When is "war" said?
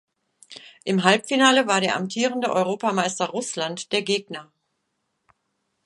1.67-1.79